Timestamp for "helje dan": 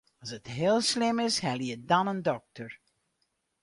1.43-2.07